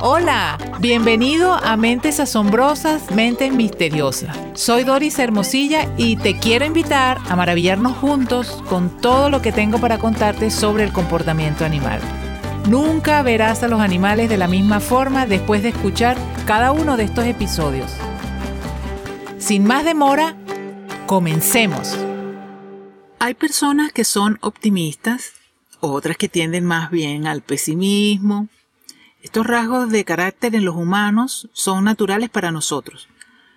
Hola, 0.00 0.58
bienvenido 0.78 1.54
a 1.54 1.76
Mentes 1.76 2.20
Asombrosas, 2.20 3.10
Mentes 3.10 3.52
Misteriosas. 3.52 4.36
Soy 4.54 4.84
Doris 4.84 5.18
Hermosilla 5.18 5.92
y 5.96 6.16
te 6.16 6.38
quiero 6.38 6.64
invitar 6.64 7.18
a 7.28 7.34
maravillarnos 7.34 7.96
juntos 7.96 8.62
con 8.68 9.00
todo 9.00 9.28
lo 9.28 9.42
que 9.42 9.50
tengo 9.50 9.78
para 9.78 9.98
contarte 9.98 10.52
sobre 10.52 10.84
el 10.84 10.92
comportamiento 10.92 11.64
animal. 11.64 12.00
Nunca 12.68 13.22
verás 13.22 13.64
a 13.64 13.68
los 13.68 13.80
animales 13.80 14.28
de 14.28 14.36
la 14.36 14.46
misma 14.46 14.78
forma 14.78 15.26
después 15.26 15.64
de 15.64 15.70
escuchar 15.70 16.16
cada 16.46 16.70
uno 16.70 16.96
de 16.96 17.02
estos 17.02 17.24
episodios. 17.26 17.90
Sin 19.38 19.64
más 19.64 19.84
demora, 19.84 20.36
comencemos. 21.06 21.96
Hay 23.18 23.34
personas 23.34 23.92
que 23.92 24.04
son 24.04 24.38
optimistas, 24.42 25.32
otras 25.80 26.16
que 26.16 26.28
tienden 26.28 26.64
más 26.64 26.88
bien 26.92 27.26
al 27.26 27.42
pesimismo. 27.42 28.46
Estos 29.22 29.46
rasgos 29.46 29.90
de 29.90 30.04
carácter 30.04 30.54
en 30.54 30.64
los 30.64 30.76
humanos 30.76 31.48
son 31.52 31.84
naturales 31.84 32.30
para 32.30 32.52
nosotros. 32.52 33.08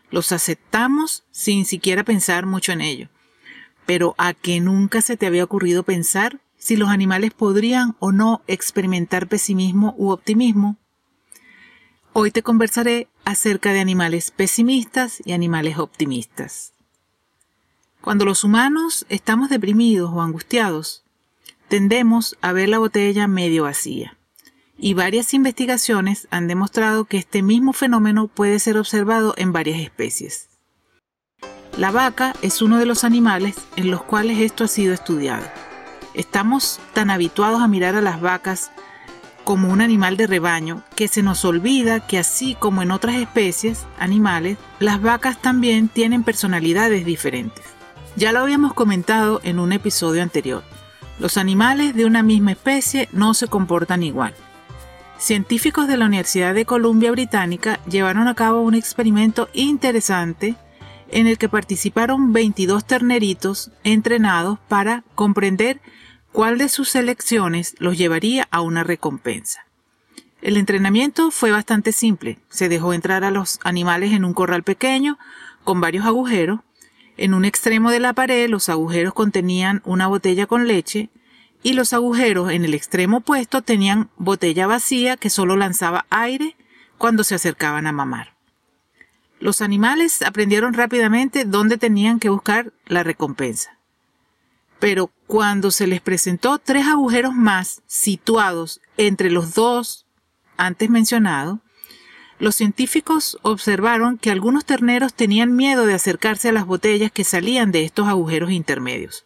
Los 0.09 0.31
aceptamos 0.31 1.23
sin 1.31 1.65
siquiera 1.65 2.03
pensar 2.03 2.45
mucho 2.45 2.71
en 2.71 2.81
ello. 2.81 3.09
Pero 3.85 4.15
a 4.17 4.33
que 4.33 4.59
nunca 4.59 5.01
se 5.01 5.17
te 5.17 5.27
había 5.27 5.43
ocurrido 5.43 5.83
pensar 5.83 6.39
si 6.57 6.77
los 6.77 6.89
animales 6.89 7.31
podrían 7.31 7.95
o 7.99 8.11
no 8.11 8.41
experimentar 8.47 9.27
pesimismo 9.27 9.95
u 9.97 10.11
optimismo. 10.11 10.77
Hoy 12.13 12.31
te 12.31 12.43
conversaré 12.43 13.07
acerca 13.23 13.71
de 13.71 13.79
animales 13.79 14.31
pesimistas 14.31 15.21
y 15.25 15.31
animales 15.31 15.77
optimistas. 15.77 16.73
Cuando 18.01 18.25
los 18.25 18.43
humanos 18.43 19.05
estamos 19.09 19.49
deprimidos 19.49 20.11
o 20.11 20.21
angustiados, 20.21 21.03
tendemos 21.67 22.35
a 22.41 22.51
ver 22.51 22.67
la 22.67 22.79
botella 22.79 23.27
medio 23.27 23.63
vacía. 23.63 24.17
Y 24.83 24.95
varias 24.95 25.35
investigaciones 25.35 26.27
han 26.31 26.47
demostrado 26.47 27.05
que 27.05 27.17
este 27.17 27.43
mismo 27.43 27.71
fenómeno 27.71 28.27
puede 28.27 28.57
ser 28.57 28.79
observado 28.79 29.35
en 29.37 29.53
varias 29.53 29.79
especies. 29.79 30.49
La 31.77 31.91
vaca 31.91 32.33
es 32.41 32.63
uno 32.63 32.79
de 32.79 32.87
los 32.87 33.03
animales 33.03 33.57
en 33.75 33.91
los 33.91 34.01
cuales 34.01 34.39
esto 34.39 34.63
ha 34.63 34.67
sido 34.67 34.95
estudiado. 34.95 35.45
Estamos 36.15 36.79
tan 36.93 37.11
habituados 37.11 37.61
a 37.61 37.67
mirar 37.67 37.95
a 37.95 38.01
las 38.01 38.21
vacas 38.21 38.71
como 39.43 39.69
un 39.69 39.81
animal 39.81 40.17
de 40.17 40.25
rebaño 40.25 40.83
que 40.95 41.07
se 41.07 41.21
nos 41.21 41.45
olvida 41.45 42.07
que 42.07 42.17
así 42.17 42.55
como 42.55 42.81
en 42.81 42.89
otras 42.89 43.17
especies 43.17 43.85
animales, 43.99 44.57
las 44.79 44.99
vacas 44.99 45.39
también 45.39 45.89
tienen 45.89 46.23
personalidades 46.23 47.05
diferentes. 47.05 47.65
Ya 48.15 48.31
lo 48.31 48.39
habíamos 48.39 48.73
comentado 48.73 49.41
en 49.43 49.59
un 49.59 49.73
episodio 49.73 50.23
anterior. 50.23 50.63
Los 51.19 51.37
animales 51.37 51.93
de 51.93 52.05
una 52.05 52.23
misma 52.23 52.53
especie 52.53 53.09
no 53.11 53.35
se 53.35 53.47
comportan 53.47 54.01
igual. 54.01 54.33
Científicos 55.21 55.87
de 55.87 55.97
la 55.97 56.07
Universidad 56.07 56.55
de 56.55 56.65
Columbia 56.65 57.11
Británica 57.11 57.79
llevaron 57.85 58.27
a 58.27 58.33
cabo 58.33 58.61
un 58.61 58.73
experimento 58.73 59.49
interesante 59.53 60.55
en 61.11 61.27
el 61.27 61.37
que 61.37 61.47
participaron 61.47 62.33
22 62.33 62.85
terneritos 62.85 63.69
entrenados 63.83 64.57
para 64.67 65.03
comprender 65.13 65.79
cuál 66.31 66.57
de 66.57 66.69
sus 66.69 66.89
selecciones 66.89 67.75
los 67.77 67.99
llevaría 67.99 68.47
a 68.49 68.61
una 68.61 68.83
recompensa. 68.83 69.67
El 70.41 70.57
entrenamiento 70.57 71.29
fue 71.29 71.51
bastante 71.51 71.91
simple. 71.91 72.39
Se 72.49 72.67
dejó 72.67 72.91
entrar 72.91 73.23
a 73.23 73.29
los 73.29 73.59
animales 73.63 74.13
en 74.13 74.25
un 74.25 74.33
corral 74.33 74.63
pequeño 74.63 75.19
con 75.63 75.81
varios 75.81 76.07
agujeros. 76.07 76.61
En 77.15 77.35
un 77.35 77.45
extremo 77.45 77.91
de 77.91 77.99
la 77.99 78.13
pared 78.13 78.49
los 78.49 78.69
agujeros 78.69 79.13
contenían 79.13 79.83
una 79.85 80.07
botella 80.07 80.47
con 80.47 80.67
leche 80.67 81.11
y 81.63 81.73
los 81.73 81.93
agujeros 81.93 82.51
en 82.51 82.65
el 82.65 82.73
extremo 82.73 83.17
opuesto 83.17 83.61
tenían 83.61 84.09
botella 84.17 84.67
vacía 84.67 85.17
que 85.17 85.29
solo 85.29 85.55
lanzaba 85.55 86.05
aire 86.09 86.55
cuando 86.97 87.23
se 87.23 87.35
acercaban 87.35 87.87
a 87.87 87.91
mamar. 87.91 88.35
Los 89.39 89.61
animales 89.61 90.21
aprendieron 90.21 90.73
rápidamente 90.73 91.45
dónde 91.45 91.77
tenían 91.77 92.19
que 92.19 92.29
buscar 92.29 92.73
la 92.85 93.03
recompensa 93.03 93.81
pero 94.81 95.11
cuando 95.27 95.69
se 95.69 95.85
les 95.85 96.01
presentó 96.01 96.57
tres 96.57 96.87
agujeros 96.87 97.35
más 97.35 97.83
situados 97.85 98.81
entre 98.97 99.29
los 99.29 99.53
dos 99.53 100.07
antes 100.57 100.89
mencionados, 100.89 101.59
los 102.39 102.55
científicos 102.55 103.37
observaron 103.43 104.17
que 104.17 104.31
algunos 104.31 104.65
terneros 104.65 105.13
tenían 105.13 105.55
miedo 105.55 105.85
de 105.85 105.93
acercarse 105.93 106.49
a 106.49 106.51
las 106.51 106.65
botellas 106.65 107.11
que 107.11 107.23
salían 107.23 107.71
de 107.71 107.83
estos 107.83 108.07
agujeros 108.07 108.49
intermedios. 108.49 109.23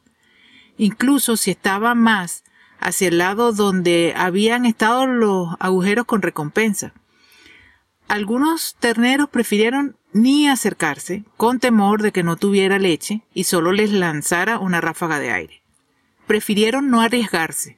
Incluso 0.78 1.38
si 1.38 1.52
estaban 1.52 1.98
más 1.98 2.44
hacia 2.80 3.08
el 3.08 3.18
lado 3.18 3.52
donde 3.52 4.14
habían 4.16 4.66
estado 4.66 5.08
los 5.08 5.56
agujeros 5.60 6.06
con 6.06 6.22
recompensa. 6.22 6.94
Algunos 8.08 8.76
terneros 8.80 9.30
prefirieron 9.30 9.98
ni 10.14 10.48
acercarse, 10.48 11.26
con 11.38 11.60
temor 11.60 12.02
de 12.02 12.12
que 12.12 12.24
no 12.24 12.36
tuviera 12.36 12.80
leche 12.80 13.24
y 13.34 13.46
solo 13.46 13.72
les 13.72 13.92
lanzara 13.92 14.60
una 14.60 14.80
ráfaga 14.80 15.20
de 15.20 15.32
aire. 15.32 15.62
Prefirieron 16.28 16.90
no 16.90 17.02
arriesgarse. 17.02 17.78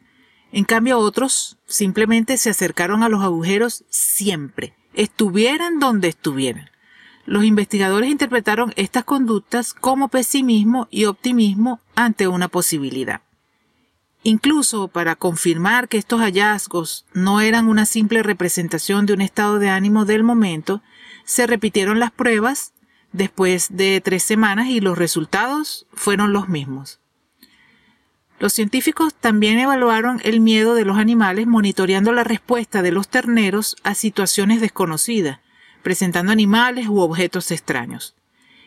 En 0.51 0.65
cambio 0.65 0.99
otros 0.99 1.57
simplemente 1.65 2.37
se 2.37 2.49
acercaron 2.49 3.03
a 3.03 3.09
los 3.09 3.23
agujeros 3.23 3.85
siempre, 3.89 4.73
estuvieran 4.93 5.79
donde 5.79 6.09
estuvieran. 6.09 6.69
Los 7.27 7.43
investigadores 7.43 8.09
interpretaron 8.09 8.71
estas 8.77 9.03
conductas 9.03 9.73
como 9.73 10.07
pesimismo 10.07 10.87
y 10.89 11.03
optimismo 11.03 11.81
ante 11.93 12.29
una 12.29 12.47
posibilidad. 12.47 13.19
Incluso 14.23 14.87
para 14.87 15.17
confirmar 15.17 15.89
que 15.89 15.97
estos 15.97 16.21
hallazgos 16.21 17.05
no 17.11 17.41
eran 17.41 17.67
una 17.67 17.85
simple 17.85 18.23
representación 18.23 19.05
de 19.05 19.11
un 19.11 19.19
estado 19.19 19.59
de 19.59 19.69
ánimo 19.69 20.05
del 20.05 20.23
momento, 20.23 20.81
se 21.25 21.45
repitieron 21.45 21.99
las 21.99 22.11
pruebas 22.11 22.71
después 23.11 23.75
de 23.75 23.99
tres 23.99 24.23
semanas 24.23 24.67
y 24.69 24.79
los 24.79 24.97
resultados 24.97 25.85
fueron 25.91 26.31
los 26.31 26.47
mismos. 26.47 27.01
Los 28.39 28.53
científicos 28.53 29.13
también 29.13 29.59
evaluaron 29.59 30.21
el 30.23 30.39
miedo 30.39 30.75
de 30.75 30.85
los 30.85 30.97
animales 30.97 31.45
monitoreando 31.45 32.13
la 32.13 32.23
respuesta 32.23 32.81
de 32.81 32.93
los 32.93 33.09
terneros 33.09 33.75
a 33.83 33.95
situaciones 33.95 34.61
desconocidas, 34.61 35.41
presentando 35.83 36.31
animales 36.31 36.87
u 36.87 36.99
objetos 36.99 37.51
extraños. 37.51 38.15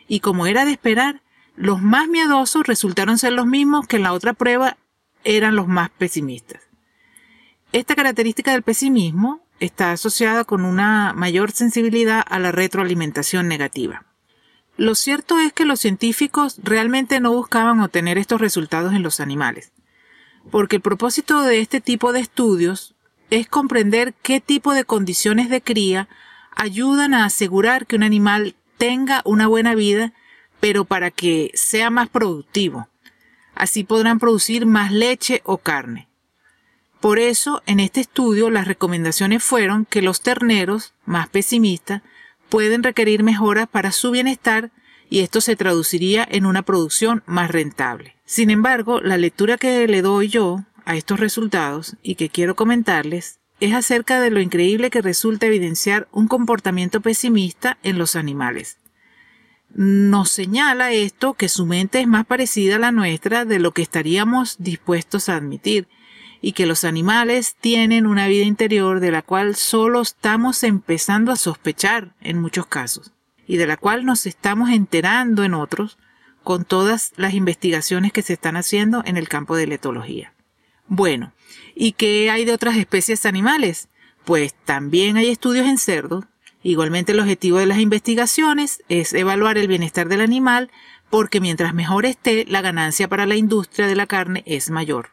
Y 0.07 0.19
como 0.19 0.45
era 0.47 0.65
de 0.65 0.71
esperar, 0.71 1.21
los 1.55 1.81
más 1.81 2.07
miedosos 2.07 2.65
resultaron 2.65 3.17
ser 3.17 3.33
los 3.33 3.45
mismos 3.45 3.87
que 3.87 3.97
en 3.97 4.03
la 4.03 4.13
otra 4.13 4.33
prueba 4.33 4.77
eran 5.23 5.55
los 5.55 5.67
más 5.67 5.89
pesimistas. 5.89 6.61
Esta 7.71 7.95
característica 7.95 8.51
del 8.51 8.63
pesimismo 8.63 9.41
está 9.59 9.91
asociada 9.91 10.43
con 10.43 10.65
una 10.65 11.13
mayor 11.13 11.51
sensibilidad 11.51 12.23
a 12.27 12.39
la 12.39 12.51
retroalimentación 12.51 13.47
negativa. 13.47 14.05
Lo 14.75 14.95
cierto 14.95 15.39
es 15.39 15.53
que 15.53 15.65
los 15.65 15.79
científicos 15.79 16.59
realmente 16.63 17.19
no 17.19 17.31
buscaban 17.33 17.79
obtener 17.81 18.17
estos 18.17 18.41
resultados 18.41 18.93
en 18.93 19.03
los 19.03 19.19
animales, 19.19 19.71
porque 20.49 20.77
el 20.77 20.81
propósito 20.81 21.43
de 21.43 21.59
este 21.59 21.81
tipo 21.81 22.11
de 22.13 22.21
estudios 22.21 22.95
es 23.29 23.47
comprender 23.47 24.13
qué 24.21 24.41
tipo 24.41 24.73
de 24.73 24.83
condiciones 24.83 25.49
de 25.49 25.61
cría 25.61 26.09
ayudan 26.55 27.13
a 27.13 27.25
asegurar 27.25 27.85
que 27.85 27.95
un 27.95 28.03
animal 28.03 28.55
tenga 28.77 29.21
una 29.25 29.47
buena 29.47 29.75
vida, 29.75 30.13
pero 30.59 30.85
para 30.85 31.11
que 31.11 31.51
sea 31.53 31.89
más 31.89 32.09
productivo. 32.09 32.87
Así 33.55 33.83
podrán 33.83 34.19
producir 34.19 34.65
más 34.65 34.91
leche 34.91 35.41
o 35.43 35.57
carne. 35.57 36.07
Por 36.99 37.17
eso, 37.17 37.63
en 37.65 37.79
este 37.79 37.99
estudio, 37.99 38.49
las 38.51 38.67
recomendaciones 38.67 39.43
fueron 39.43 39.85
que 39.85 40.03
los 40.03 40.21
terneros, 40.21 40.93
más 41.05 41.29
pesimistas, 41.29 42.03
pueden 42.47 42.83
requerir 42.83 43.23
mejoras 43.23 43.67
para 43.67 43.91
su 43.91 44.11
bienestar 44.11 44.71
y 45.09 45.19
esto 45.19 45.41
se 45.41 45.55
traduciría 45.55 46.25
en 46.29 46.45
una 46.45 46.61
producción 46.61 47.23
más 47.25 47.51
rentable. 47.51 48.15
Sin 48.25 48.49
embargo, 48.49 49.01
la 49.01 49.17
lectura 49.17 49.57
que 49.57 49.87
le 49.87 50.01
doy 50.01 50.29
yo 50.29 50.63
a 50.85 50.95
estos 50.95 51.19
resultados 51.19 51.97
y 52.01 52.15
que 52.15 52.29
quiero 52.29 52.55
comentarles 52.55 53.40
es 53.61 53.73
acerca 53.73 54.19
de 54.19 54.31
lo 54.31 54.41
increíble 54.41 54.89
que 54.89 55.01
resulta 55.01 55.45
evidenciar 55.45 56.09
un 56.11 56.27
comportamiento 56.27 56.99
pesimista 56.99 57.77
en 57.83 57.97
los 57.97 58.17
animales. 58.17 58.77
Nos 59.73 60.29
señala 60.29 60.91
esto 60.91 61.35
que 61.35 61.47
su 61.47 61.65
mente 61.65 62.01
es 62.01 62.07
más 62.07 62.25
parecida 62.25 62.75
a 62.75 62.79
la 62.79 62.91
nuestra 62.91 63.45
de 63.45 63.59
lo 63.59 63.71
que 63.71 63.81
estaríamos 63.81 64.57
dispuestos 64.59 65.29
a 65.29 65.37
admitir, 65.37 65.87
y 66.41 66.53
que 66.53 66.65
los 66.65 66.83
animales 66.83 67.55
tienen 67.61 68.07
una 68.07 68.27
vida 68.27 68.43
interior 68.43 68.99
de 68.99 69.11
la 69.11 69.21
cual 69.21 69.55
solo 69.55 70.01
estamos 70.01 70.63
empezando 70.63 71.31
a 71.31 71.35
sospechar 71.35 72.15
en 72.19 72.41
muchos 72.41 72.65
casos 72.65 73.11
y 73.47 73.57
de 73.57 73.67
la 73.67 73.77
cual 73.77 74.05
nos 74.05 74.25
estamos 74.25 74.71
enterando 74.71 75.43
en 75.43 75.53
otros 75.53 75.99
con 76.43 76.65
todas 76.65 77.13
las 77.15 77.35
investigaciones 77.35 78.11
que 78.11 78.23
se 78.23 78.33
están 78.33 78.57
haciendo 78.57 79.03
en 79.05 79.17
el 79.17 79.29
campo 79.29 79.55
de 79.55 79.67
la 79.67 79.75
etología. 79.75 80.33
Bueno, 80.93 81.31
¿y 81.73 81.93
qué 81.93 82.29
hay 82.29 82.43
de 82.43 82.51
otras 82.51 82.75
especies 82.75 83.25
animales? 83.25 83.87
Pues 84.25 84.53
también 84.65 85.15
hay 85.15 85.29
estudios 85.29 85.65
en 85.65 85.77
cerdos. 85.77 86.25
Igualmente 86.63 87.13
el 87.13 87.21
objetivo 87.21 87.59
de 87.59 87.65
las 87.65 87.79
investigaciones 87.79 88.83
es 88.89 89.13
evaluar 89.13 89.57
el 89.57 89.69
bienestar 89.69 90.09
del 90.09 90.19
animal 90.19 90.69
porque 91.09 91.39
mientras 91.39 91.73
mejor 91.73 92.05
esté, 92.05 92.43
la 92.45 92.59
ganancia 92.59 93.07
para 93.07 93.25
la 93.25 93.37
industria 93.37 93.87
de 93.87 93.95
la 93.95 94.05
carne 94.05 94.43
es 94.45 94.69
mayor. 94.69 95.11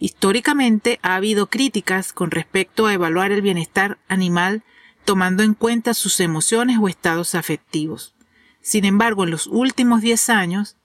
Históricamente 0.00 0.98
ha 1.02 1.14
habido 1.14 1.46
críticas 1.46 2.12
con 2.12 2.32
respecto 2.32 2.88
a 2.88 2.92
evaluar 2.92 3.30
el 3.30 3.42
bienestar 3.42 3.98
animal 4.08 4.64
tomando 5.04 5.44
en 5.44 5.54
cuenta 5.54 5.94
sus 5.94 6.18
emociones 6.18 6.78
o 6.80 6.88
estados 6.88 7.36
afectivos. 7.36 8.16
Sin 8.60 8.84
embargo, 8.84 9.22
en 9.22 9.30
los 9.30 9.46
últimos 9.46 10.00
10 10.00 10.30
años 10.30 10.79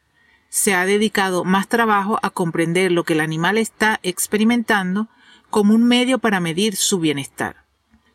se 0.50 0.74
ha 0.74 0.86
dedicado 0.86 1.44
más 1.44 1.68
trabajo 1.68 2.20
a 2.22 2.30
comprender 2.30 2.92
lo 2.92 3.04
que 3.04 3.14
el 3.14 3.20
animal 3.20 3.58
está 3.58 4.00
experimentando 4.04 5.08
como 5.50 5.74
un 5.74 5.84
medio 5.84 6.20
para 6.20 6.40
medir 6.40 6.76
su 6.76 7.00
bienestar. 7.00 7.66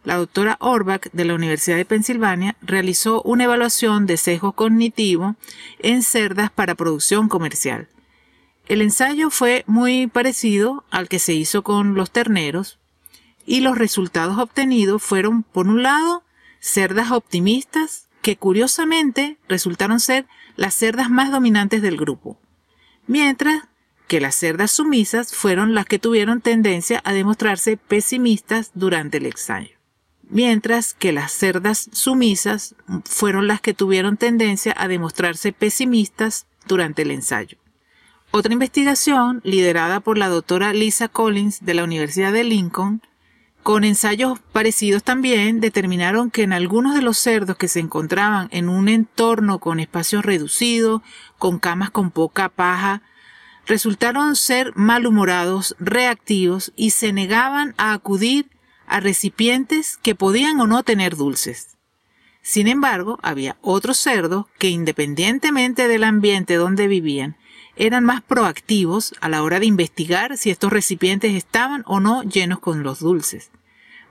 La 0.03 0.17
doctora 0.17 0.57
Orbach 0.61 1.11
de 1.13 1.25
la 1.27 1.35
Universidad 1.35 1.77
de 1.77 1.85
Pensilvania 1.85 2.57
realizó 2.63 3.21
una 3.23 3.45
evaluación 3.45 4.07
de 4.07 4.17
sesgo 4.17 4.53
cognitivo 4.53 5.37
en 5.79 6.03
cerdas 6.03 6.51
para 6.51 6.75
producción 6.75 7.29
comercial. 7.29 7.89
El 8.67 8.83
ensayo 8.83 9.31
fue 9.31 9.65
muy 9.67 10.07
parecido 10.07 10.85
al 10.91 11.09
que 11.09 11.19
se 11.19 11.35
hizo 11.35 11.63
con 11.63 11.95
los 11.95 12.11
terneros 12.11 12.79
y 13.45 13.61
los 13.61 13.77
resultados 13.77 14.39
obtenidos 14.39 15.03
fueron, 15.03 15.43
por 15.43 15.67
un 15.67 15.83
lado, 15.83 16.23
cerdas 16.61 17.11
optimistas 17.11 18.07
que 18.23 18.37
curiosamente 18.37 19.39
resultaron 19.49 20.01
ser 20.01 20.27
las 20.57 20.75
cerdas 20.75 21.11
más 21.11 21.31
dominantes 21.31 21.83
del 21.83 21.97
grupo, 21.97 22.39
mientras 23.07 23.65
que 24.07 24.21
las 24.21 24.35
cerdas 24.35 24.73
sumisas 24.73 25.35
fueron 25.35 25.75
las 25.75 25.87
que 25.87 25.99
tuvieron 25.99 26.41
tendencia 26.41 27.01
a 27.05 27.13
demostrarse 27.13 27.77
pesimistas 27.77 28.73
durante 28.75 29.19
el 29.19 29.27
ensayo, 29.27 29.79
mientras 30.29 30.95
que 30.95 31.13
las 31.13 31.33
cerdas 31.33 31.89
sumisas 31.93 32.75
fueron 33.05 33.47
las 33.47 33.61
que 33.61 33.73
tuvieron 33.73 34.17
tendencia 34.17 34.75
a 34.77 34.89
demostrarse 34.89 35.53
pesimistas 35.53 36.47
durante 36.67 37.03
el 37.03 37.13
ensayo. 37.13 37.57
Otra 38.33 38.53
investigación, 38.53 39.41
liderada 39.45 40.01
por 40.01 40.19
la 40.19 40.29
doctora 40.29 40.73
Lisa 40.73 41.09
Collins 41.09 41.65
de 41.65 41.75
la 41.75 41.85
Universidad 41.85 42.33
de 42.33 42.45
Lincoln, 42.45 43.03
con 43.63 43.85
ensayos 43.85 44.39
parecidos 44.53 45.03
también, 45.03 45.61
determinaron 45.61 46.31
que 46.31 46.43
en 46.43 46.53
algunos 46.53 46.95
de 46.95 47.03
los 47.03 47.19
cerdos 47.19 47.57
que 47.57 47.69
se 47.69 47.81
encontraban 47.81 48.49
en 48.53 48.69
un 48.69 48.89
entorno 48.89 49.59
con 49.59 49.81
espacios 49.81 50.25
reducidos, 50.25 51.03
con 51.39 51.59
camas 51.59 51.91
con 51.91 52.11
poca 52.11 52.49
paja, 52.49 53.03
resultaron 53.67 54.35
ser 54.35 54.73
malhumorados, 54.77 55.77
reactivos 55.79 56.73
y 56.75 56.91
se 56.91 57.13
negaban 57.13 57.75
a 57.77 57.93
acudir 57.93 58.51
a 58.87 58.99
recipientes 59.01 59.99
que 59.99 60.15
podían 60.15 60.59
o 60.61 60.67
no 60.67 60.83
tener 60.83 61.17
dulces. 61.17 61.77
Sin 62.43 62.67
embargo, 62.67 63.19
había 63.23 63.59
otros 63.61 63.99
cerdos 63.99 64.47
que 64.59 64.71
independientemente 64.71 65.87
del 65.87 66.05
ambiente 66.05 66.55
donde 66.55 66.89
vivían, 66.89 67.37
eran 67.77 68.05
más 68.05 68.23
proactivos 68.23 69.15
a 69.21 69.29
la 69.29 69.43
hora 69.43 69.61
de 69.61 69.67
investigar 69.67 70.37
si 70.37 70.51
estos 70.51 70.73
recipientes 70.73 71.35
estaban 71.35 71.83
o 71.87 72.01
no 72.01 72.23
llenos 72.23 72.59
con 72.59 72.83
los 72.83 73.01
dulces. 73.01 73.51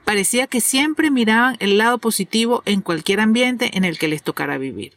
Parecía 0.04 0.46
que 0.46 0.60
siempre 0.60 1.10
miraban 1.10 1.56
el 1.60 1.78
lado 1.78 1.98
positivo 1.98 2.62
en 2.64 2.80
cualquier 2.80 3.20
ambiente 3.20 3.76
en 3.76 3.84
el 3.84 3.98
que 3.98 4.08
les 4.08 4.22
tocara 4.22 4.58
vivir. 4.58 4.94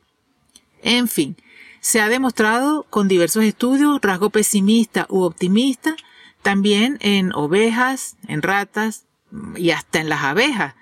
En 0.81 1.07
fin, 1.07 1.35
se 1.81 2.01
ha 2.01 2.09
demostrado 2.09 2.83
con 2.89 3.07
diversos 3.07 3.43
estudios 3.43 3.99
rasgo 4.01 4.29
pesimista 4.29 5.05
u 5.09 5.23
optimista 5.23 5.95
también 6.43 6.97
en 7.01 7.33
ovejas, 7.33 8.17
en 8.27 8.41
ratas 8.41 9.05
y 9.55 9.71
hasta 9.71 9.99
en 9.99 10.09
las 10.09 10.23
abejas. 10.23 10.75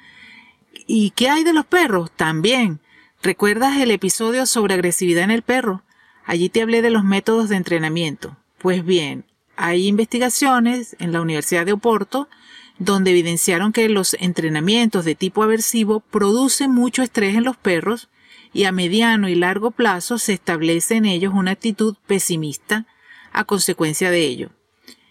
¿Y 0.88 1.12
qué 1.12 1.30
hay 1.30 1.44
de 1.44 1.54
los 1.54 1.66
perros? 1.66 2.12
También. 2.12 2.80
¿Recuerdas 3.24 3.78
el 3.78 3.92
episodio 3.92 4.45
sobre 4.45 4.74
agresividad 4.74 5.24
en 5.24 5.31
el 5.31 5.44
perro? 5.44 5.83
Allí 6.31 6.48
te 6.48 6.62
hablé 6.62 6.81
de 6.81 6.92
los 6.92 7.04
métodos 7.04 7.50
de 7.50 7.57
entrenamiento. 7.57 8.38
Pues 8.57 8.86
bien, 8.86 9.25
hay 9.57 9.88
investigaciones 9.88 10.95
en 11.00 11.12
la 11.12 11.19
Universidad 11.19 11.66
de 11.66 11.74
Oporto 11.74 12.30
donde 12.80 13.12
evidenciaron 13.12 13.74
que 13.74 13.89
los 13.89 14.13
entrenamientos 14.18 15.04
de 15.04 15.13
tipo 15.13 15.44
aversivo 15.44 16.00
producen 16.00 16.72
mucho 16.72 17.04
estrés 17.04 17.36
en 17.36 17.44
los 17.44 17.57
perros 17.57 18.07
y 18.54 18.63
a 18.63 18.72
mediano 18.72 19.28
y 19.28 19.36
largo 19.36 19.72
plazo 19.72 20.19
se 20.19 20.31
establece 20.31 20.95
en 20.95 21.04
ellos 21.04 21.33
una 21.36 21.51
actitud 21.51 21.98
pesimista 22.07 22.86
a 23.33 23.44
consecuencia 23.44 24.10
de 24.10 24.22
ello. 24.22 24.51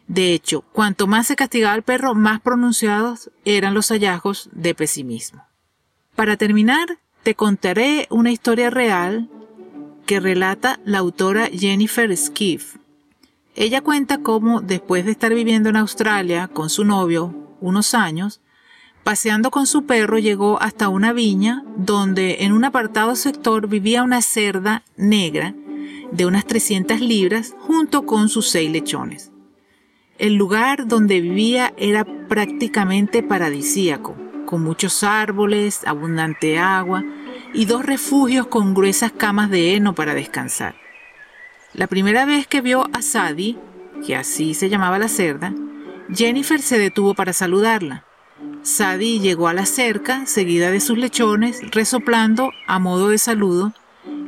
De 0.09 0.33
hecho, 0.33 0.63
cuanto 0.73 1.07
más 1.07 1.27
se 1.27 1.37
castigaba 1.37 1.75
al 1.75 1.83
perro, 1.83 2.15
más 2.15 2.41
pronunciados 2.41 3.31
eran 3.45 3.75
los 3.75 3.89
hallazgos 3.89 4.49
de 4.53 4.75
pesimismo. 4.75 5.45
Para 6.17 6.39
terminar, 6.39 6.99
te 7.23 7.35
contaré 7.35 8.07
una 8.09 8.33
historia 8.33 8.71
real 8.71 9.29
que 10.11 10.19
relata 10.19 10.81
la 10.85 10.99
autora 10.99 11.47
Jennifer 11.47 12.17
Skiff. 12.17 12.79
Ella 13.55 13.81
cuenta 13.81 14.19
cómo, 14.19 14.61
después 14.61 15.05
de 15.05 15.13
estar 15.13 15.33
viviendo 15.33 15.69
en 15.69 15.77
Australia 15.77 16.49
con 16.49 16.69
su 16.69 16.85
novio 16.85 17.33
unos 17.61 17.95
años, 17.95 18.41
Paseando 19.05 19.51
con 19.53 19.67
su 19.67 19.87
perro 19.87 20.19
llegó 20.19 20.61
hasta 20.61 20.89
una 20.89 21.13
viña 21.13 21.65
donde 21.77 22.39
en 22.41 22.53
un 22.53 22.65
apartado 22.65 23.15
sector 23.15 23.69
vivía 23.69 24.03
una 24.03 24.21
cerda 24.21 24.83
negra 24.97 25.55
de 26.11 26.27
unas 26.27 26.45
300 26.45 27.01
libras 27.01 27.55
junto 27.61 28.05
con 28.05 28.29
sus 28.29 28.51
seis 28.51 28.71
lechones. 28.71 29.31
El 30.19 30.35
lugar 30.35 30.89
donde 30.89 31.21
vivía 31.21 31.73
era 31.79 32.05
prácticamente 32.29 33.23
paradisíaco, 33.23 34.17
con 34.45 34.63
muchos 34.63 35.05
árboles, 35.05 35.81
abundante 35.87 36.59
agua 36.59 37.05
y 37.53 37.65
dos 37.65 37.85
refugios 37.85 38.47
con 38.47 38.75
gruesas 38.75 39.13
camas 39.13 39.51
de 39.51 39.75
heno 39.75 39.95
para 39.95 40.15
descansar. 40.15 40.75
La 41.75 41.87
primera 41.87 42.25
vez 42.25 42.47
que 42.47 42.61
vio 42.61 42.89
a 42.93 43.03
Sadie, 43.03 43.57
que 44.07 44.17
así 44.17 44.55
se 44.55 44.69
llamaba 44.69 44.99
la 44.99 45.09
cerda, 45.09 45.53
Jennifer 46.13 46.61
se 46.61 46.79
detuvo 46.79 47.15
para 47.15 47.33
saludarla 47.33 48.05
Sadie 48.63 49.21
llegó 49.21 49.49
a 49.49 49.55
la 49.55 49.65
cerca, 49.65 50.27
seguida 50.27 50.71
de 50.71 50.81
sus 50.81 50.99
lechones, 50.99 51.61
resoplando 51.71 52.53
a 52.67 52.79
modo 52.79 53.09
de 53.09 53.19
saludo, 53.19 53.73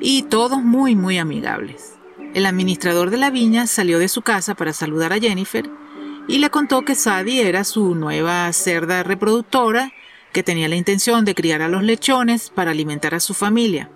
y 0.00 0.22
todos 0.22 0.62
muy 0.62 0.96
muy 0.96 1.18
amigables. 1.18 1.94
El 2.34 2.46
administrador 2.46 3.10
de 3.10 3.18
la 3.18 3.30
viña 3.30 3.66
salió 3.66 3.98
de 3.98 4.08
su 4.08 4.22
casa 4.22 4.54
para 4.54 4.72
saludar 4.72 5.12
a 5.12 5.18
Jennifer 5.18 5.68
y 6.28 6.38
le 6.38 6.50
contó 6.50 6.82
que 6.82 6.94
Sadie 6.94 7.46
era 7.46 7.64
su 7.64 7.94
nueva 7.94 8.50
cerda 8.52 9.02
reproductora 9.02 9.92
que 10.32 10.42
tenía 10.42 10.68
la 10.68 10.76
intención 10.76 11.24
de 11.24 11.34
criar 11.34 11.62
a 11.62 11.68
los 11.68 11.82
lechones 11.82 12.50
para 12.50 12.70
alimentar 12.70 13.14
a 13.14 13.20
su 13.20 13.34
familia. 13.34 13.90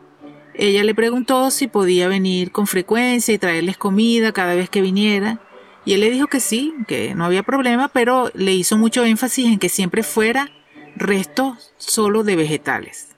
Ella 0.54 0.84
le 0.84 0.94
preguntó 0.94 1.50
si 1.50 1.66
podía 1.66 2.08
venir 2.08 2.52
con 2.52 2.66
frecuencia 2.66 3.34
y 3.34 3.38
traerles 3.38 3.76
comida 3.76 4.32
cada 4.32 4.54
vez 4.54 4.70
que 4.70 4.80
viniera, 4.80 5.40
y 5.84 5.92
él 5.92 6.00
le 6.00 6.10
dijo 6.10 6.26
que 6.26 6.40
sí, 6.40 6.74
que 6.88 7.14
no 7.14 7.24
había 7.24 7.42
problema, 7.42 7.88
pero 7.88 8.30
le 8.34 8.54
hizo 8.54 8.76
mucho 8.76 9.04
énfasis 9.04 9.46
en 9.46 9.58
que 9.58 9.68
siempre 9.68 10.02
fuera 10.02 10.50
resto 10.96 11.56
solo 11.76 12.24
de 12.24 12.36
vegetales. 12.36 13.08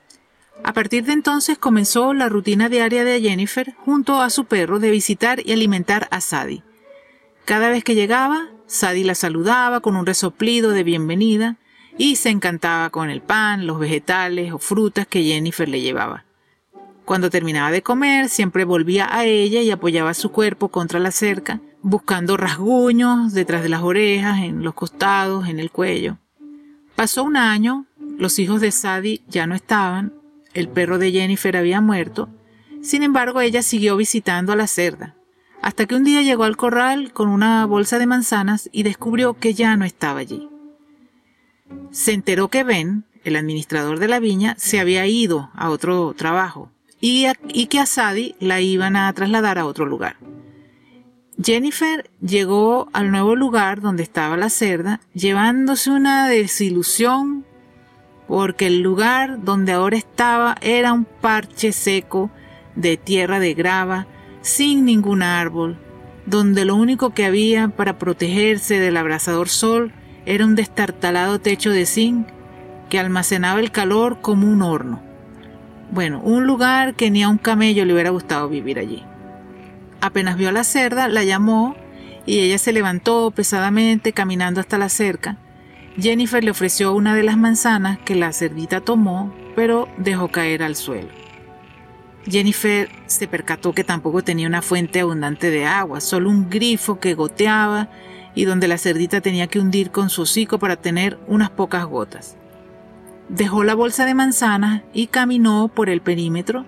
A 0.65 0.73
partir 0.73 1.05
de 1.05 1.13
entonces 1.13 1.57
comenzó 1.57 2.13
la 2.13 2.29
rutina 2.29 2.69
diaria 2.69 3.05
de 3.05 3.21
Jennifer 3.21 3.75
junto 3.85 4.21
a 4.21 4.31
su 4.31 4.45
perro 4.45 4.81
de 4.81 4.91
visitar 4.91 5.41
y 5.45 5.53
alimentar 5.53 6.09
a 6.11 6.21
Sadie. 6.21 6.63
Cada 7.45 7.71
vez 7.71 7.85
que 7.85 7.95
llegaba, 7.95 8.49
Sadie 8.67 9.05
la 9.05 9.15
saludaba 9.15 9.81
con 9.81 9.97
un 9.97 10.05
resoplido 10.05 10.73
de 10.73 10.83
bienvenida 10.83 11.57
y 11.99 12.17
se 12.17 12.31
encantaba 12.31 12.89
con 12.91 13.11
el 13.11 13.21
pan, 13.21 13.67
los 13.67 13.79
vegetales 13.79 14.53
o 14.53 14.59
frutas 14.59 15.07
que 15.07 15.25
Jennifer 15.25 15.69
le 15.69 15.81
llevaba. 15.81 16.25
Cuando 17.05 17.29
terminaba 17.29 17.73
de 17.73 17.83
comer, 17.83 18.29
siempre 18.29 18.65
volvía 18.65 19.09
a 19.15 19.25
ella 19.25 19.61
y 19.61 19.71
apoyaba 19.71 20.15
su 20.15 20.31
cuerpo 20.31 20.69
contra 20.69 21.01
la 21.01 21.11
cerca, 21.11 21.61
buscando 21.83 22.37
rasguños 22.37 23.33
detrás 23.33 23.63
de 23.63 23.69
las 23.69 23.83
orejas, 23.83 24.43
en 24.43 24.63
los 24.63 24.75
costados, 24.75 25.49
en 25.49 25.59
el 25.59 25.71
cuello. 25.71 26.19
Pasó 26.95 27.25
un 27.25 27.37
año, 27.37 27.87
los 28.19 28.39
hijos 28.39 28.61
de 28.61 28.71
Sadie 28.71 29.23
ya 29.27 29.47
no 29.47 29.55
estaban, 29.55 30.13
el 30.55 30.69
perro 30.69 30.99
de 30.99 31.11
Jennifer 31.11 31.57
había 31.57 31.81
muerto, 31.81 32.29
sin 32.81 33.03
embargo 33.03 33.41
ella 33.41 33.63
siguió 33.63 33.97
visitando 33.97 34.53
a 34.53 34.57
la 34.57 34.67
cerda, 34.67 35.17
hasta 35.63 35.87
que 35.87 35.97
un 35.97 36.05
día 36.05 36.23
llegó 36.23 36.45
al 36.45 36.57
corral 36.57 37.13
con 37.13 37.29
una 37.29 37.67
bolsa 37.67 37.99
de 37.99 38.07
manzanas 38.07 38.69
y 38.73 38.85
descubrió 38.85 39.35
que 39.35 39.55
ya 39.55 39.77
no 39.77 39.85
estaba 39.85 40.21
allí. 40.21 40.49
Se 41.91 42.13
enteró 42.13 42.49
que 42.49 42.65
Ben, 42.65 43.05
el 43.25 43.37
administrador 43.37 43.99
de 43.99 44.09
la 44.09 44.21
viña, 44.21 44.55
se 44.59 44.81
había 44.81 45.07
ido 45.07 45.51
a 45.55 45.71
otro 45.71 46.15
trabajo 46.17 46.71
y, 47.01 47.27
que 47.67 47.79
a 47.79 47.87
Sadie 47.87 48.35
la 48.41 48.61
iban 48.61 48.97
a 48.97 49.13
trasladar 49.13 49.59
a 49.59 49.67
otro 49.67 49.87
lugar. 49.87 50.17
Jennifer 51.43 52.11
llegó 52.21 52.89
al 52.93 53.11
nuevo 53.13 53.37
lugar 53.37 53.81
donde 53.81 54.03
estaba 54.03 54.37
la 54.37 54.51
cerda, 54.51 55.01
llevándose 55.15 55.91
una 55.91 56.29
desilusión 56.29 57.45
porque 58.27 58.67
el 58.67 58.81
lugar 58.81 59.43
donde 59.43 59.73
ahora 59.73 59.97
estaba 59.97 60.57
era 60.61 60.93
un 60.93 61.05
parche 61.05 61.73
seco 61.73 62.31
de 62.75 62.97
tierra 62.97 63.41
de 63.41 63.55
grava, 63.55 64.07
sin 64.43 64.85
ningún 64.85 65.23
árbol, 65.23 65.79
donde 66.27 66.65
lo 66.65 66.77
único 66.77 67.15
que 67.15 67.25
había 67.25 67.69
para 67.69 67.99
protegerse 67.99 68.79
del 68.79 68.99
abrasador 68.99 69.49
sol 69.49 69.93
era 70.29 70.45
un 70.45 70.55
destartalado 70.55 71.39
techo 71.39 71.71
de 71.71 71.87
zinc 71.87 72.29
que 72.91 72.99
almacenaba 72.99 73.61
el 73.61 73.71
calor 73.71 74.21
como 74.21 74.47
un 74.47 74.61
horno. 74.61 75.01
Bueno, 75.91 76.21
un 76.21 76.47
lugar 76.47 76.95
que 76.97 77.11
ni 77.11 77.23
a 77.23 77.31
un 77.31 77.39
camello 77.39 77.87
le 77.87 77.95
hubiera 77.95 78.11
gustado 78.11 78.47
vivir 78.47 78.79
allí. 78.79 79.03
Apenas 80.03 80.37
vio 80.37 80.51
a 80.51 80.53
la 80.53 80.65
cerda, 80.65 81.09
la 81.09 81.25
llamó 81.25 81.77
y 82.27 82.41
ella 82.41 82.59
se 82.59 82.75
levantó 82.75 83.31
pesadamente 83.31 84.13
caminando 84.13 84.61
hasta 84.61 84.77
la 84.77 84.91
cerca. 84.91 85.39
Jennifer 85.99 86.45
le 86.45 86.51
ofreció 86.51 86.93
una 86.93 87.15
de 87.15 87.23
las 87.23 87.39
manzanas 87.39 87.99
que 88.01 88.15
la 88.15 88.35
cerdita 88.35 88.83
tomó, 88.83 89.35
pero 89.57 89.89
dejó 89.97 90.29
caer 90.29 90.63
al 90.63 90.77
suelo. 90.77 91.09
Jennifer 92.27 92.91
se 93.07 93.29
percató 93.29 93.73
que 93.73 93.83
tampoco 93.83 94.23
tenía 94.23 94.47
una 94.47 94.61
fuente 94.61 95.01
abundante 95.01 95.49
de 95.49 95.65
agua, 95.65 96.03
solo 96.03 96.29
un 96.29 96.51
grifo 96.51 97.01
que 97.01 97.15
goteaba 97.15 97.89
y 98.35 98.45
donde 98.45 98.69
la 98.69 98.79
cerdita 98.79 99.21
tenía 99.21 99.47
que 99.47 99.59
hundir 99.59 99.91
con 99.91 100.11
su 100.11 100.23
hocico 100.23 100.59
para 100.59 100.77
tener 100.77 101.19
unas 101.27 101.51
pocas 101.51 101.85
gotas. 101.87 102.37
Dejó 103.29 103.65
la 103.65 103.75
bolsa 103.75 104.07
de 104.07 104.15
manzanas 104.15 104.83
y 104.93 105.09
caminó 105.09 105.69
por 105.69 105.91
el 105.91 106.01
perímetro 106.01 106.65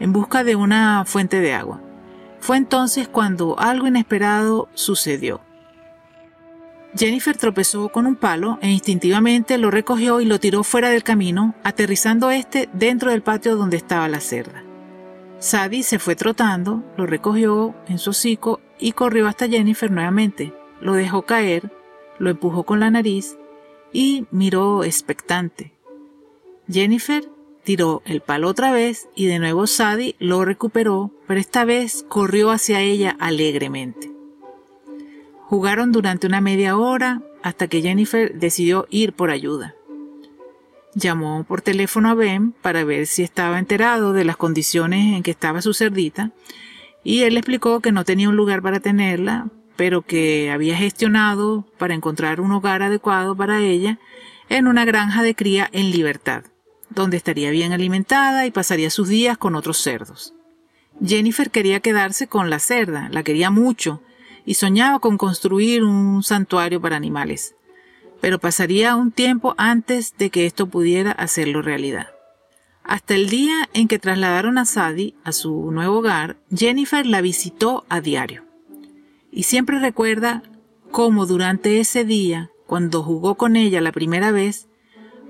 en 0.00 0.12
busca 0.12 0.44
de 0.44 0.56
una 0.56 1.04
fuente 1.06 1.40
de 1.40 1.54
agua. 1.54 1.80
Fue 2.40 2.56
entonces 2.56 3.06
cuando 3.06 3.58
algo 3.60 3.86
inesperado 3.86 4.68
sucedió. 4.74 5.40
Jennifer 6.96 7.36
tropezó 7.36 7.90
con 7.90 8.06
un 8.06 8.16
palo 8.16 8.58
e 8.62 8.70
instintivamente 8.70 9.58
lo 9.58 9.70
recogió 9.70 10.20
y 10.20 10.24
lo 10.24 10.40
tiró 10.40 10.64
fuera 10.64 10.90
del 10.90 11.04
camino, 11.04 11.54
aterrizando 11.62 12.30
este 12.30 12.68
dentro 12.72 13.12
del 13.12 13.22
patio 13.22 13.56
donde 13.56 13.76
estaba 13.76 14.08
la 14.08 14.18
cerda. 14.20 14.64
Sadie 15.38 15.84
se 15.84 15.98
fue 16.00 16.16
trotando, 16.16 16.82
lo 16.96 17.06
recogió 17.06 17.74
en 17.86 17.98
su 17.98 18.10
hocico 18.10 18.60
y 18.78 18.92
corrió 18.92 19.28
hasta 19.28 19.48
Jennifer 19.48 19.90
nuevamente 19.90 20.52
lo 20.80 20.94
dejó 20.94 21.22
caer, 21.22 21.70
lo 22.18 22.30
empujó 22.30 22.64
con 22.64 22.80
la 22.80 22.90
nariz 22.90 23.36
y 23.92 24.26
miró 24.30 24.84
expectante. 24.84 25.72
Jennifer 26.70 27.24
tiró 27.64 28.02
el 28.04 28.20
palo 28.20 28.48
otra 28.48 28.72
vez 28.72 29.08
y 29.14 29.26
de 29.26 29.38
nuevo 29.38 29.66
Sadie 29.66 30.16
lo 30.18 30.44
recuperó, 30.44 31.10
pero 31.26 31.40
esta 31.40 31.64
vez 31.64 32.04
corrió 32.08 32.50
hacia 32.50 32.80
ella 32.80 33.16
alegremente. 33.18 34.10
Jugaron 35.44 35.92
durante 35.92 36.26
una 36.26 36.40
media 36.40 36.76
hora 36.76 37.22
hasta 37.42 37.68
que 37.68 37.82
Jennifer 37.82 38.38
decidió 38.38 38.86
ir 38.90 39.12
por 39.12 39.30
ayuda. 39.30 39.74
Llamó 40.94 41.44
por 41.44 41.62
teléfono 41.62 42.08
a 42.08 42.14
Ben 42.14 42.52
para 42.52 42.84
ver 42.84 43.06
si 43.06 43.22
estaba 43.22 43.58
enterado 43.58 44.12
de 44.12 44.24
las 44.24 44.36
condiciones 44.36 45.14
en 45.14 45.22
que 45.22 45.30
estaba 45.30 45.62
su 45.62 45.72
cerdita 45.72 46.32
y 47.02 47.22
él 47.22 47.36
explicó 47.36 47.80
que 47.80 47.92
no 47.92 48.04
tenía 48.04 48.28
un 48.28 48.36
lugar 48.36 48.62
para 48.62 48.80
tenerla, 48.80 49.48
pero 49.80 50.02
que 50.02 50.50
había 50.50 50.76
gestionado 50.76 51.64
para 51.78 51.94
encontrar 51.94 52.42
un 52.42 52.52
hogar 52.52 52.82
adecuado 52.82 53.34
para 53.34 53.60
ella 53.62 53.98
en 54.50 54.66
una 54.66 54.84
granja 54.84 55.22
de 55.22 55.34
cría 55.34 55.70
en 55.72 55.90
libertad, 55.90 56.44
donde 56.90 57.16
estaría 57.16 57.48
bien 57.48 57.72
alimentada 57.72 58.44
y 58.44 58.50
pasaría 58.50 58.90
sus 58.90 59.08
días 59.08 59.38
con 59.38 59.54
otros 59.54 59.78
cerdos. 59.78 60.34
Jennifer 61.02 61.50
quería 61.50 61.80
quedarse 61.80 62.26
con 62.26 62.50
la 62.50 62.58
cerda, 62.58 63.08
la 63.10 63.22
quería 63.22 63.50
mucho, 63.50 64.02
y 64.44 64.52
soñaba 64.52 64.98
con 64.98 65.16
construir 65.16 65.82
un 65.82 66.22
santuario 66.24 66.78
para 66.78 66.96
animales, 66.96 67.54
pero 68.20 68.38
pasaría 68.38 68.96
un 68.96 69.12
tiempo 69.12 69.54
antes 69.56 70.14
de 70.18 70.28
que 70.28 70.44
esto 70.44 70.66
pudiera 70.66 71.12
hacerlo 71.12 71.62
realidad. 71.62 72.08
Hasta 72.84 73.14
el 73.14 73.30
día 73.30 73.70
en 73.72 73.88
que 73.88 73.98
trasladaron 73.98 74.58
a 74.58 74.66
Sadie 74.66 75.14
a 75.24 75.32
su 75.32 75.70
nuevo 75.70 76.00
hogar, 76.00 76.36
Jennifer 76.54 77.06
la 77.06 77.22
visitó 77.22 77.86
a 77.88 78.02
diario 78.02 78.49
y 79.32 79.44
siempre 79.44 79.78
recuerda 79.78 80.42
cómo 80.90 81.26
durante 81.26 81.80
ese 81.80 82.04
día, 82.04 82.50
cuando 82.66 83.02
jugó 83.02 83.36
con 83.36 83.56
ella 83.56 83.80
la 83.80 83.92
primera 83.92 84.32
vez, 84.32 84.68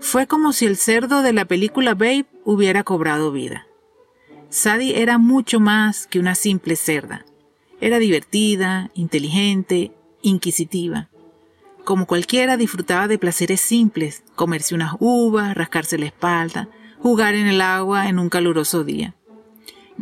fue 0.00 0.26
como 0.26 0.52
si 0.52 0.66
el 0.66 0.76
cerdo 0.76 1.23
de 1.23 1.33
la 1.33 1.45
película 1.45 1.95
Babe 1.95 2.26
hubiera 2.45 2.85
cobrado 2.85 3.33
vida. 3.33 3.66
Sadie 4.49 5.02
era 5.02 5.19
mucho 5.19 5.61
más 5.61 6.07
que 6.07 6.19
una 6.19 6.35
simple 6.35 6.75
cerda. 6.76 7.25
Era 7.80 7.99
divertida, 7.99 8.90
inteligente, 8.95 9.92
inquisitiva. 10.23 11.09
Como 11.85 12.07
cualquiera 12.07 12.57
disfrutaba 12.57 13.09
de 13.09 13.19
placeres 13.19 13.61
simples, 13.61 14.23
comerse 14.35 14.75
unas 14.75 14.95
uvas, 14.99 15.54
rascarse 15.54 15.99
la 15.99 16.07
espalda, 16.07 16.69
jugar 16.99 17.35
en 17.35 17.47
el 17.47 17.61
agua 17.61 18.09
en 18.09 18.19
un 18.19 18.28
caluroso 18.28 18.85
día. 18.85 19.14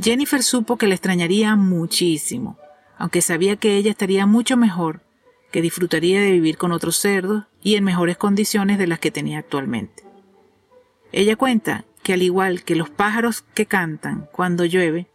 Jennifer 0.00 0.42
supo 0.42 0.76
que 0.76 0.86
le 0.86 0.94
extrañaría 0.94 1.56
muchísimo, 1.56 2.56
aunque 2.98 3.22
sabía 3.22 3.56
que 3.56 3.76
ella 3.76 3.90
estaría 3.90 4.26
mucho 4.26 4.56
mejor, 4.56 5.02
que 5.50 5.62
disfrutaría 5.62 6.20
de 6.20 6.32
vivir 6.32 6.58
con 6.58 6.72
otros 6.72 6.96
cerdos 6.96 7.44
y 7.62 7.76
en 7.76 7.84
mejores 7.84 8.18
condiciones 8.18 8.78
de 8.78 8.86
las 8.86 8.98
que 8.98 9.10
tenía 9.10 9.38
actualmente. 9.38 10.04
Ella 11.12 11.36
cuenta 11.36 11.84
que 12.02 12.12
al 12.12 12.22
igual 12.22 12.64
que 12.64 12.76
los 12.76 12.90
pájaros 12.90 13.42
que 13.54 13.66
cantan 13.66 14.28
cuando 14.32 14.64
llueve, 14.64 15.08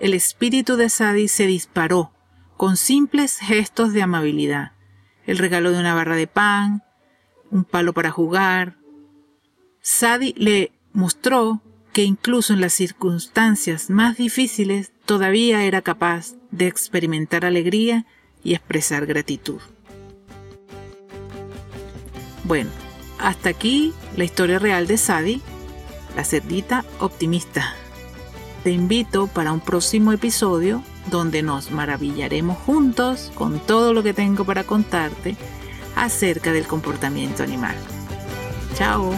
el 0.00 0.14
espíritu 0.14 0.76
de 0.76 0.88
Sadie 0.88 1.28
se 1.28 1.46
disparó 1.46 2.12
con 2.56 2.76
simples 2.76 3.38
gestos 3.38 3.92
de 3.92 4.02
amabilidad, 4.02 4.72
el 5.26 5.38
regalo 5.38 5.70
de 5.72 5.80
una 5.80 5.94
barra 5.94 6.16
de 6.16 6.26
pan, 6.26 6.82
un 7.50 7.64
palo 7.64 7.92
para 7.92 8.10
jugar. 8.10 8.76
Sadie 9.80 10.34
le 10.36 10.72
mostró 10.92 11.62
que 11.92 12.04
incluso 12.04 12.52
en 12.52 12.60
las 12.60 12.72
circunstancias 12.72 13.90
más 13.90 14.16
difíciles 14.16 14.92
todavía 15.04 15.64
era 15.64 15.82
capaz 15.82 16.34
de 16.50 16.66
experimentar 16.66 17.44
alegría 17.44 18.06
y 18.42 18.54
expresar 18.54 19.06
gratitud. 19.06 19.60
Bueno, 22.44 22.70
hasta 23.18 23.48
aquí 23.48 23.92
la 24.16 24.24
historia 24.24 24.58
real 24.58 24.86
de 24.86 24.98
Sadie, 24.98 25.40
la 26.16 26.24
cerdita 26.24 26.84
optimista. 27.00 27.74
Te 28.62 28.70
invito 28.70 29.26
para 29.26 29.52
un 29.52 29.60
próximo 29.60 30.12
episodio 30.12 30.82
donde 31.10 31.42
nos 31.42 31.70
maravillaremos 31.70 32.58
juntos 32.58 33.30
con 33.34 33.60
todo 33.60 33.92
lo 33.92 34.02
que 34.02 34.14
tengo 34.14 34.44
para 34.44 34.64
contarte 34.64 35.36
acerca 35.96 36.52
del 36.52 36.66
comportamiento 36.66 37.42
animal. 37.42 37.76
Chao. 38.74 39.14